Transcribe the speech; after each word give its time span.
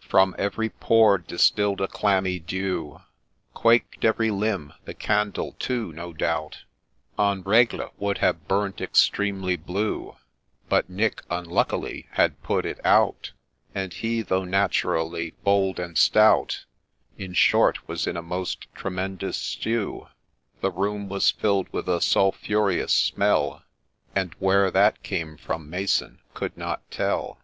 From 0.00 0.34
every 0.38 0.70
pore 0.70 1.18
distill'd 1.18 1.82
a 1.82 1.86
clammy 1.86 2.38
dew, 2.38 3.02
Quaked 3.52 4.06
every 4.06 4.30
limb,— 4.30 4.72
the 4.86 4.94
candle, 4.94 5.54
too, 5.58 5.92
no 5.92 6.14
doubt, 6.14 6.64
THE 7.18 7.22
GHOST 7.22 7.36
59 7.36 7.36
En 7.36 7.44
rtgle, 7.44 7.90
would 7.98 8.16
have 8.16 8.48
burnt 8.48 8.80
extremely 8.80 9.56
blue, 9.56 10.16
But 10.70 10.88
Nick 10.88 11.20
unluckily 11.28 12.06
had 12.12 12.42
put 12.42 12.64
it 12.64 12.80
out; 12.86 13.32
And 13.74 13.92
he, 13.92 14.22
though 14.22 14.44
naturally 14.46 15.34
bold 15.44 15.78
and 15.78 15.98
stout, 15.98 16.64
In 17.18 17.34
short, 17.34 17.86
was 17.86 18.06
in 18.06 18.16
a 18.16 18.22
most 18.22 18.68
tremendous 18.74 19.36
stew;— 19.36 20.06
The 20.62 20.70
room 20.70 21.10
was 21.10 21.30
fill'd 21.30 21.68
with 21.70 21.86
a 21.86 22.00
sulphureous 22.00 22.94
smell, 22.94 23.62
But 24.14 24.40
where 24.40 24.70
that 24.70 25.02
came 25.02 25.36
from 25.36 25.68
Mason 25.68 26.20
could 26.32 26.56
not 26.56 26.80
tell. 26.90 27.40